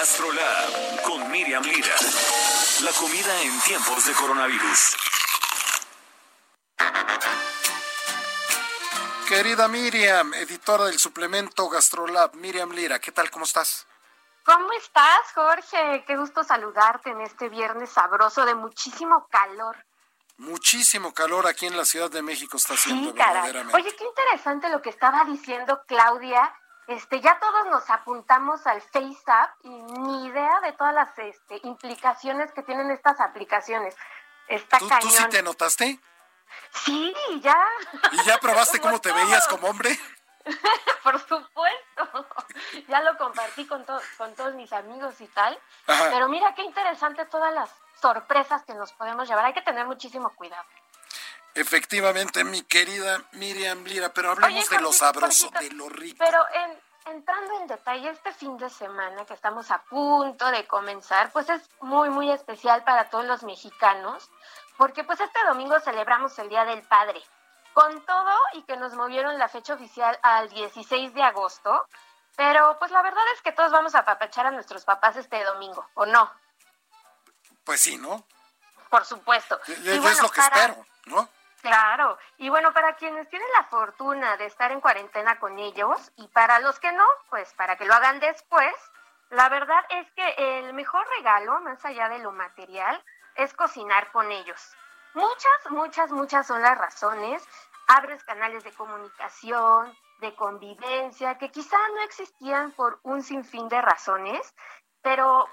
GastroLab 0.00 1.02
con 1.02 1.30
Miriam 1.30 1.62
Lira. 1.62 1.94
La 2.82 2.90
comida 2.92 3.42
en 3.42 3.60
tiempos 3.60 4.06
de 4.06 4.14
coronavirus. 4.14 4.96
Querida 9.28 9.68
Miriam, 9.68 10.32
editora 10.32 10.86
del 10.86 10.98
suplemento 10.98 11.68
GastroLab, 11.68 12.34
Miriam 12.36 12.70
Lira, 12.70 12.98
¿qué 12.98 13.12
tal? 13.12 13.30
¿Cómo 13.30 13.44
estás? 13.44 13.86
¿Cómo 14.42 14.72
estás, 14.72 15.20
Jorge? 15.34 16.02
Qué 16.06 16.16
gusto 16.16 16.44
saludarte 16.44 17.10
en 17.10 17.20
este 17.20 17.50
viernes 17.50 17.90
sabroso 17.90 18.46
de 18.46 18.54
muchísimo 18.54 19.28
calor. 19.28 19.84
Muchísimo 20.38 21.12
calor 21.12 21.46
aquí 21.46 21.66
en 21.66 21.76
la 21.76 21.84
Ciudad 21.84 22.10
de 22.10 22.22
México 22.22 22.56
está 22.56 22.72
haciendo 22.72 23.10
Sí, 23.10 23.18
verdaderamente. 23.18 23.76
Oye, 23.76 23.94
qué 23.94 24.04
interesante 24.04 24.70
lo 24.70 24.80
que 24.80 24.88
estaba 24.88 25.26
diciendo 25.26 25.82
Claudia. 25.86 26.54
Este, 26.90 27.20
ya 27.20 27.38
todos 27.38 27.66
nos 27.66 27.88
apuntamos 27.88 28.66
al 28.66 28.80
FaceApp 28.82 29.50
y 29.62 29.68
ni 29.70 30.26
idea 30.26 30.60
de 30.60 30.72
todas 30.72 30.92
las 30.92 31.16
este, 31.18 31.60
implicaciones 31.62 32.50
que 32.52 32.62
tienen 32.64 32.90
estas 32.90 33.20
aplicaciones. 33.20 33.94
Está 34.48 34.78
¿Tú, 34.78 34.88
cañón. 34.88 35.02
tú 35.08 35.10
sí 35.16 35.28
te 35.28 35.42
notaste? 35.42 36.00
Sí, 36.72 37.14
ya. 37.42 37.56
¿Y 38.10 38.22
ya 38.24 38.38
probaste 38.38 38.80
cómo 38.84 39.00
te 39.00 39.12
veías 39.12 39.46
como 39.46 39.68
hombre? 39.68 39.96
Por 41.04 41.18
supuesto. 41.20 42.26
Ya 42.88 43.00
lo 43.02 43.16
compartí 43.18 43.66
con, 43.66 43.84
to- 43.84 44.00
con 44.16 44.34
todos 44.34 44.54
mis 44.54 44.72
amigos 44.72 45.20
y 45.20 45.26
tal. 45.28 45.56
Ajá. 45.86 46.08
Pero 46.10 46.28
mira 46.28 46.54
qué 46.54 46.62
interesante 46.62 47.24
todas 47.26 47.52
las 47.54 47.70
sorpresas 48.00 48.64
que 48.64 48.74
nos 48.74 48.92
podemos 48.92 49.28
llevar. 49.28 49.44
Hay 49.44 49.52
que 49.52 49.62
tener 49.62 49.86
muchísimo 49.86 50.30
cuidado. 50.30 50.64
Efectivamente, 51.54 52.44
mi 52.44 52.62
querida 52.62 53.22
Miriam 53.32 53.84
Lira, 53.84 54.12
pero 54.12 54.30
hablemos 54.30 54.66
Oye, 54.68 54.76
de 54.76 54.82
lo 54.82 54.92
sabroso, 54.92 55.48
Jorgito, 55.50 55.70
de 55.70 55.76
lo 55.76 55.88
rico. 55.88 56.16
Pero 56.18 56.44
en- 56.54 56.80
entrando 57.14 57.60
en 57.60 57.66
detalle, 57.66 58.10
este 58.10 58.32
fin 58.32 58.56
de 58.58 58.70
semana 58.70 59.24
que 59.26 59.34
estamos 59.34 59.70
a 59.70 59.82
punto 59.82 60.50
de 60.50 60.66
comenzar, 60.66 61.32
pues 61.32 61.48
es 61.50 61.62
muy, 61.80 62.08
muy 62.08 62.30
especial 62.30 62.84
para 62.84 63.10
todos 63.10 63.24
los 63.24 63.42
mexicanos, 63.42 64.30
porque 64.76 65.02
pues 65.04 65.20
este 65.20 65.38
domingo 65.44 65.78
celebramos 65.80 66.38
el 66.38 66.48
Día 66.48 66.64
del 66.64 66.82
Padre. 66.82 67.20
Con 67.72 68.04
todo 68.04 68.32
y 68.54 68.62
que 68.64 68.76
nos 68.76 68.94
movieron 68.94 69.38
la 69.38 69.48
fecha 69.48 69.74
oficial 69.74 70.18
al 70.22 70.48
16 70.50 71.14
de 71.14 71.22
agosto, 71.22 71.86
pero 72.36 72.76
pues 72.78 72.90
la 72.90 73.02
verdad 73.02 73.22
es 73.34 73.42
que 73.42 73.52
todos 73.52 73.70
vamos 73.72 73.94
a 73.94 74.00
apapachar 74.00 74.46
a 74.46 74.50
nuestros 74.50 74.84
papás 74.84 75.16
este 75.16 75.42
domingo, 75.44 75.86
¿o 75.94 76.06
no? 76.06 76.32
Pues 77.64 77.80
sí, 77.80 77.96
¿no? 77.96 78.26
Por 78.88 79.04
supuesto. 79.04 79.60
Y- 79.68 79.72
y 79.72 79.90
Y 79.90 80.06
es 80.06 80.20
lo 80.22 80.28
que 80.30 80.40
para- 80.40 80.56
espero, 80.64 80.84
¿no? 81.06 81.28
Claro, 81.62 82.16
y 82.38 82.48
bueno, 82.48 82.72
para 82.72 82.96
quienes 82.96 83.28
tienen 83.28 83.48
la 83.58 83.64
fortuna 83.64 84.38
de 84.38 84.46
estar 84.46 84.72
en 84.72 84.80
cuarentena 84.80 85.38
con 85.38 85.58
ellos 85.58 86.10
y 86.16 86.26
para 86.28 86.58
los 86.58 86.78
que 86.80 86.90
no, 86.90 87.04
pues 87.28 87.52
para 87.52 87.76
que 87.76 87.84
lo 87.84 87.92
hagan 87.92 88.18
después, 88.18 88.74
la 89.28 89.48
verdad 89.50 89.84
es 89.90 90.10
que 90.12 90.58
el 90.58 90.72
mejor 90.72 91.06
regalo, 91.18 91.60
más 91.60 91.84
allá 91.84 92.08
de 92.08 92.18
lo 92.18 92.32
material, 92.32 93.04
es 93.34 93.52
cocinar 93.52 94.10
con 94.10 94.32
ellos. 94.32 94.74
Muchas, 95.12 95.70
muchas, 95.70 96.10
muchas 96.10 96.46
son 96.46 96.62
las 96.62 96.78
razones. 96.78 97.46
Abres 97.88 98.24
canales 98.24 98.64
de 98.64 98.72
comunicación, 98.72 99.94
de 100.20 100.34
convivencia, 100.34 101.36
que 101.36 101.50
quizá 101.50 101.76
no 101.94 102.02
existían 102.02 102.72
por 102.72 103.00
un 103.02 103.22
sinfín 103.22 103.68
de 103.68 103.82
razones, 103.82 104.54
pero 105.02 105.46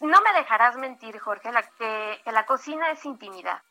no 0.00 0.20
me 0.20 0.32
dejarás 0.32 0.76
mentir, 0.76 1.20
Jorge, 1.20 1.50
que 1.78 2.22
la 2.32 2.44
cocina 2.44 2.90
es 2.90 3.04
intimidad 3.04 3.62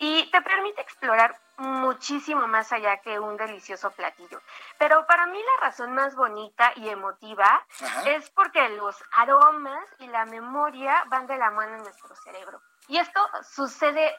y 0.00 0.30
te 0.30 0.40
permite 0.40 0.80
explorar 0.80 1.38
muchísimo 1.58 2.48
más 2.48 2.72
allá 2.72 2.96
que 3.02 3.20
un 3.20 3.36
delicioso 3.36 3.90
platillo. 3.90 4.40
Pero 4.78 5.06
para 5.06 5.26
mí 5.26 5.38
la 5.38 5.66
razón 5.66 5.92
más 5.92 6.16
bonita 6.16 6.72
y 6.76 6.88
emotiva 6.88 7.62
Ajá. 7.82 8.10
es 8.10 8.30
porque 8.30 8.66
los 8.70 8.96
aromas 9.12 9.86
y 9.98 10.06
la 10.08 10.24
memoria 10.24 11.04
van 11.08 11.26
de 11.26 11.36
la 11.36 11.50
mano 11.50 11.76
en 11.76 11.82
nuestro 11.82 12.16
cerebro. 12.16 12.62
Y 12.88 12.96
esto 12.96 13.20
sucede 13.42 14.16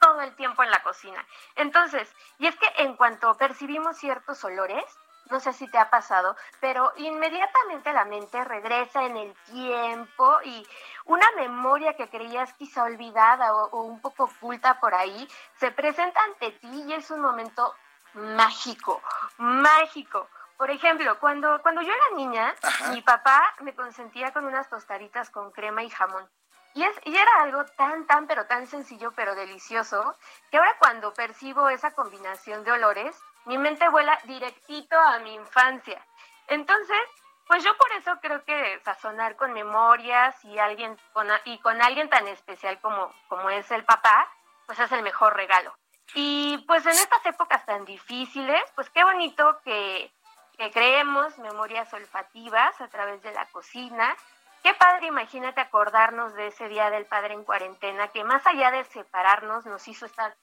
todo 0.00 0.20
el 0.20 0.36
tiempo 0.36 0.62
en 0.62 0.70
la 0.70 0.80
cocina. 0.84 1.26
Entonces, 1.56 2.08
y 2.38 2.46
es 2.46 2.54
que 2.54 2.72
en 2.76 2.94
cuanto 2.94 3.34
percibimos 3.34 3.96
ciertos 3.96 4.44
olores, 4.44 4.84
no 5.30 5.40
sé 5.40 5.52
si 5.52 5.68
te 5.68 5.78
ha 5.78 5.90
pasado, 5.90 6.36
pero 6.60 6.92
inmediatamente 6.96 7.92
la 7.92 8.04
mente 8.04 8.44
regresa 8.44 9.04
en 9.04 9.16
el 9.16 9.34
tiempo 9.46 10.38
y 10.44 10.66
una 11.04 11.30
memoria 11.36 11.94
que 11.94 12.08
creías 12.08 12.52
quizá 12.54 12.84
olvidada 12.84 13.54
o, 13.54 13.70
o 13.70 13.82
un 13.82 14.00
poco 14.00 14.24
oculta 14.24 14.80
por 14.80 14.94
ahí 14.94 15.28
se 15.58 15.70
presenta 15.70 16.20
ante 16.22 16.52
ti 16.52 16.84
y 16.86 16.92
es 16.92 17.10
un 17.10 17.20
momento 17.20 17.74
mágico, 18.14 19.02
mágico. 19.38 20.28
Por 20.56 20.70
ejemplo, 20.70 21.18
cuando, 21.20 21.62
cuando 21.62 21.82
yo 21.82 21.92
era 21.92 22.16
niña, 22.16 22.54
Ajá. 22.62 22.88
mi 22.90 23.00
papá 23.00 23.54
me 23.60 23.74
consentía 23.74 24.32
con 24.32 24.44
unas 24.44 24.68
tostaditas 24.68 25.30
con 25.30 25.52
crema 25.52 25.84
y 25.84 25.90
jamón. 25.90 26.28
Y, 26.74 26.82
es, 26.82 26.94
y 27.04 27.16
era 27.16 27.42
algo 27.42 27.64
tan, 27.76 28.06
tan, 28.06 28.26
pero 28.26 28.46
tan 28.46 28.66
sencillo, 28.66 29.12
pero 29.12 29.34
delicioso, 29.34 30.14
que 30.50 30.58
ahora 30.58 30.76
cuando 30.78 31.14
percibo 31.14 31.68
esa 31.68 31.92
combinación 31.92 32.64
de 32.64 32.72
olores, 32.72 33.16
mi 33.48 33.56
mente 33.56 33.88
vuela 33.88 34.18
directito 34.24 34.96
a 34.98 35.18
mi 35.20 35.34
infancia. 35.34 36.00
Entonces, 36.48 36.98
pues 37.46 37.64
yo 37.64 37.74
por 37.78 37.90
eso 37.92 38.12
creo 38.20 38.44
que 38.44 38.78
sazonar 38.84 39.36
con 39.36 39.54
memorias 39.54 40.36
y 40.44 40.58
alguien 40.58 40.98
con, 41.14 41.26
y 41.46 41.58
con 41.60 41.80
alguien 41.80 42.10
tan 42.10 42.28
especial 42.28 42.78
como, 42.80 43.10
como 43.28 43.48
es 43.48 43.70
el 43.70 43.84
papá, 43.84 44.30
pues 44.66 44.78
es 44.78 44.92
el 44.92 45.02
mejor 45.02 45.34
regalo. 45.34 45.74
Y 46.12 46.58
pues 46.66 46.84
en 46.84 46.92
estas 46.92 47.24
épocas 47.24 47.64
tan 47.64 47.86
difíciles, 47.86 48.62
pues 48.74 48.90
qué 48.90 49.02
bonito 49.02 49.58
que, 49.64 50.12
que 50.58 50.70
creemos 50.70 51.38
memorias 51.38 51.90
olfativas 51.94 52.78
a 52.82 52.88
través 52.88 53.22
de 53.22 53.32
la 53.32 53.46
cocina. 53.46 54.14
Qué 54.62 54.74
padre, 54.74 55.06
imagínate 55.06 55.62
acordarnos 55.62 56.34
de 56.34 56.48
ese 56.48 56.68
día 56.68 56.90
del 56.90 57.06
padre 57.06 57.32
en 57.32 57.44
cuarentena, 57.44 58.08
que 58.08 58.24
más 58.24 58.46
allá 58.46 58.70
de 58.70 58.84
separarnos 58.84 59.64
nos 59.64 59.88
hizo 59.88 60.04
estar 60.04 60.36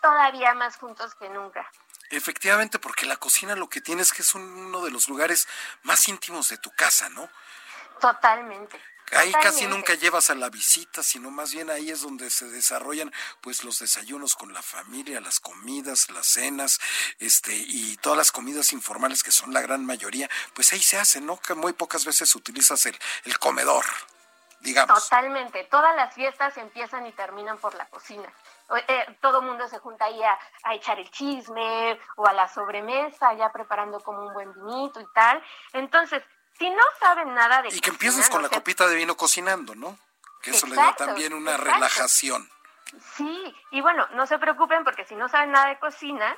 todavía 0.00 0.54
más 0.54 0.76
juntos 0.76 1.16
que 1.16 1.28
nunca. 1.30 1.68
Efectivamente, 2.16 2.78
porque 2.78 3.06
la 3.06 3.16
cocina 3.16 3.56
lo 3.56 3.68
que 3.68 3.80
tiene 3.80 4.02
es 4.02 4.12
que 4.12 4.22
es 4.22 4.34
uno 4.34 4.82
de 4.82 4.90
los 4.90 5.08
lugares 5.08 5.48
más 5.82 6.08
íntimos 6.08 6.48
de 6.48 6.58
tu 6.58 6.70
casa, 6.70 7.08
¿no? 7.08 7.28
Totalmente. 8.00 8.80
Ahí 9.12 9.32
casi 9.32 9.66
nunca 9.66 9.94
llevas 9.94 10.30
a 10.30 10.34
la 10.34 10.48
visita, 10.48 11.02
sino 11.02 11.30
más 11.30 11.52
bien 11.52 11.70
ahí 11.70 11.90
es 11.90 12.00
donde 12.00 12.30
se 12.30 12.46
desarrollan 12.46 13.12
pues 13.42 13.62
los 13.62 13.78
desayunos 13.78 14.34
con 14.34 14.52
la 14.52 14.62
familia, 14.62 15.20
las 15.20 15.40
comidas, 15.40 16.10
las 16.10 16.26
cenas, 16.26 16.80
este 17.18 17.54
y 17.54 17.96
todas 17.98 18.16
las 18.16 18.32
comidas 18.32 18.72
informales 18.72 19.22
que 19.22 19.30
son 19.30 19.52
la 19.52 19.60
gran 19.60 19.84
mayoría, 19.84 20.28
pues 20.54 20.72
ahí 20.72 20.80
se 20.80 20.98
hacen, 20.98 21.26
¿no? 21.26 21.38
Que 21.38 21.54
muy 21.54 21.74
pocas 21.74 22.04
veces 22.04 22.34
utilizas 22.34 22.86
el, 22.86 22.98
el 23.24 23.38
comedor, 23.38 23.84
digamos. 24.60 25.02
Totalmente. 25.04 25.64
Todas 25.64 25.94
las 25.96 26.14
fiestas 26.14 26.56
empiezan 26.56 27.06
y 27.06 27.12
terminan 27.12 27.58
por 27.58 27.74
la 27.74 27.86
cocina. 27.86 28.32
Eh, 28.88 29.18
todo 29.20 29.42
mundo 29.42 29.68
se 29.68 29.78
junta 29.78 30.06
ahí 30.06 30.22
a, 30.22 30.38
a 30.64 30.74
echar 30.74 30.98
el 30.98 31.10
chisme 31.10 31.98
o 32.16 32.26
a 32.26 32.32
la 32.32 32.48
sobremesa, 32.48 33.34
ya 33.34 33.52
preparando 33.52 34.00
como 34.00 34.26
un 34.26 34.32
buen 34.32 34.52
vinito 34.54 35.00
y 35.00 35.06
tal. 35.14 35.42
Entonces, 35.72 36.22
si 36.58 36.70
no 36.70 36.82
saben 36.98 37.34
nada 37.34 37.62
de 37.62 37.68
Y 37.68 37.80
que 37.80 37.90
empieces 37.90 38.28
con 38.30 38.42
la 38.42 38.48
copita 38.48 38.86
de 38.86 38.96
vino 38.96 39.16
cocinando, 39.16 39.74
¿no? 39.74 39.98
Que 40.42 40.50
eso 40.50 40.66
le 40.66 40.76
da 40.76 40.94
también 40.94 41.32
una 41.34 41.52
exacto. 41.52 41.72
relajación. 41.72 42.50
Sí, 43.16 43.54
y 43.70 43.80
bueno, 43.80 44.06
no 44.12 44.26
se 44.26 44.38
preocupen 44.38 44.84
porque 44.84 45.04
si 45.04 45.14
no 45.14 45.28
saben 45.28 45.50
nada 45.50 45.68
de 45.68 45.78
cocina, 45.78 46.36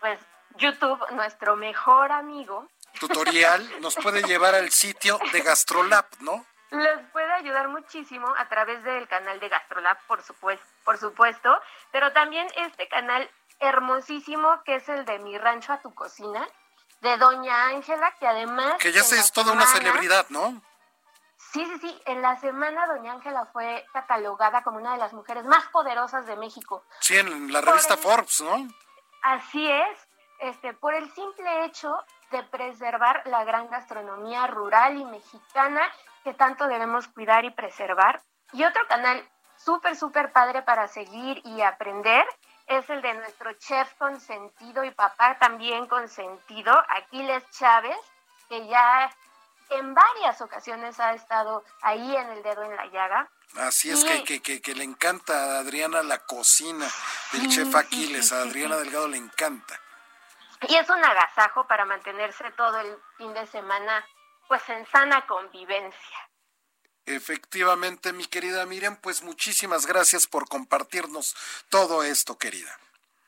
pues 0.00 0.20
YouTube, 0.56 1.00
nuestro 1.12 1.56
mejor 1.56 2.12
amigo, 2.12 2.68
Tutorial 2.98 3.80
nos 3.80 3.94
puede 3.96 4.22
llevar 4.22 4.54
al 4.54 4.70
sitio 4.70 5.18
de 5.32 5.40
Gastrolab, 5.42 6.06
¿no? 6.20 6.46
les 6.70 6.98
puede 7.10 7.25
ayudar 7.36 7.68
muchísimo 7.68 8.26
a 8.38 8.48
través 8.48 8.82
del 8.82 9.06
canal 9.08 9.38
de 9.40 9.48
Gastrolab, 9.48 9.98
por 10.06 10.22
supuesto, 10.22 10.66
por 10.84 10.98
supuesto, 10.98 11.60
pero 11.92 12.12
también 12.12 12.46
este 12.56 12.88
canal 12.88 13.30
hermosísimo 13.60 14.62
que 14.64 14.76
es 14.76 14.88
el 14.88 15.04
de 15.04 15.18
Mi 15.18 15.38
Rancho 15.38 15.72
a 15.72 15.80
tu 15.80 15.94
Cocina, 15.94 16.46
de 17.00 17.16
Doña 17.18 17.66
Ángela, 17.68 18.12
que 18.18 18.26
además... 18.26 18.74
Que 18.78 18.92
ya 18.92 19.02
se 19.02 19.18
es 19.18 19.32
toda 19.32 19.52
una 19.52 19.66
celebridad, 19.66 20.26
¿no? 20.30 20.62
Sí, 21.52 21.64
sí, 21.66 21.78
sí, 21.80 22.02
en 22.06 22.22
la 22.22 22.36
semana 22.40 22.86
Doña 22.86 23.12
Ángela 23.12 23.46
fue 23.46 23.84
catalogada 23.92 24.62
como 24.62 24.78
una 24.78 24.92
de 24.92 24.98
las 24.98 25.12
mujeres 25.12 25.44
más 25.44 25.64
poderosas 25.68 26.26
de 26.26 26.36
México. 26.36 26.84
Sí, 27.00 27.16
en 27.18 27.52
la 27.52 27.60
revista 27.60 27.94
el- 27.94 28.00
Forbes, 28.00 28.40
¿no? 28.40 28.68
Así 29.22 29.70
es, 29.70 30.08
este, 30.40 30.72
por 30.74 30.94
el 30.94 31.10
simple 31.14 31.64
hecho 31.64 31.96
de 32.30 32.42
preservar 32.44 33.22
la 33.26 33.44
gran 33.44 33.68
gastronomía 33.70 34.46
rural 34.46 34.96
y 34.96 35.04
mexicana 35.04 35.82
que 36.26 36.34
tanto 36.34 36.66
debemos 36.66 37.06
cuidar 37.06 37.44
y 37.44 37.52
preservar. 37.52 38.20
Y 38.52 38.64
otro 38.64 38.84
canal 38.88 39.24
súper, 39.56 39.94
súper 39.94 40.32
padre 40.32 40.60
para 40.62 40.88
seguir 40.88 41.40
y 41.44 41.62
aprender 41.62 42.26
es 42.66 42.90
el 42.90 43.00
de 43.00 43.14
nuestro 43.14 43.52
chef 43.52 43.94
consentido 43.94 44.82
y 44.82 44.90
papá 44.90 45.38
también 45.38 45.86
consentido, 45.86 46.72
Aquiles 46.88 47.48
Chávez, 47.52 47.96
que 48.48 48.66
ya 48.66 49.08
en 49.70 49.94
varias 49.94 50.40
ocasiones 50.40 50.98
ha 50.98 51.14
estado 51.14 51.62
ahí 51.82 52.16
en 52.16 52.28
el 52.30 52.42
dedo 52.42 52.64
en 52.64 52.74
la 52.74 52.86
llaga. 52.86 53.30
Así 53.58 53.90
es 53.90 54.04
que, 54.04 54.42
que, 54.42 54.60
que, 54.60 54.74
le 54.74 54.82
encanta 54.82 55.32
a 55.32 55.58
Adriana 55.60 56.02
la 56.02 56.18
cocina 56.18 56.88
del 57.30 57.48
chef 57.48 57.72
Aquiles, 57.76 58.32
a 58.32 58.42
Adriana 58.42 58.78
Delgado 58.78 59.06
le 59.06 59.18
encanta. 59.18 59.78
Y 60.62 60.74
es 60.74 60.90
un 60.90 61.04
agasajo 61.04 61.68
para 61.68 61.84
mantenerse 61.84 62.50
todo 62.56 62.80
el 62.80 62.98
fin 63.16 63.32
de 63.32 63.46
semana 63.46 64.04
pues 64.48 64.68
en 64.68 64.86
sana 64.86 65.26
convivencia. 65.26 66.16
Efectivamente, 67.04 68.12
mi 68.12 68.26
querida 68.26 68.66
Miriam, 68.66 68.96
pues 69.00 69.22
muchísimas 69.22 69.86
gracias 69.86 70.26
por 70.26 70.48
compartirnos 70.48 71.36
todo 71.68 72.02
esto, 72.02 72.36
querida. 72.36 72.76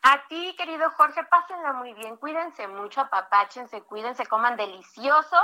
A 0.02 0.26
ti, 0.28 0.54
querido 0.56 0.90
Jorge, 0.90 1.22
pásenla 1.24 1.72
muy 1.74 1.92
bien, 1.94 2.16
cuídense 2.16 2.66
mucho, 2.66 3.00
apapáchense, 3.00 3.82
cuídense, 3.82 4.26
coman 4.26 4.56
delicioso 4.56 5.36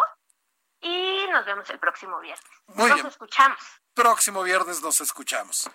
y 0.80 1.26
nos 1.30 1.44
vemos 1.44 1.68
el 1.70 1.78
próximo 1.78 2.18
viernes. 2.20 2.44
Muy 2.68 2.90
nos 2.90 3.04
escuchamos. 3.04 3.58
Próximo 3.94 4.42
viernes 4.42 4.82
nos 4.82 5.00
escuchamos. 5.00 5.70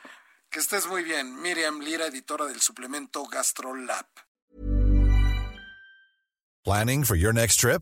Que 0.49 0.59
estés 0.59 0.87
muy 0.87 1.03
bien. 1.03 1.41
Miriam 1.41 1.79
Lira, 1.79 2.07
editora 2.07 2.45
del 2.45 2.61
suplemento 2.61 3.25
GastroLab. 3.25 4.07
Planning 6.63 7.05
for 7.05 7.15
your 7.15 7.33
next 7.33 7.59
trip? 7.59 7.81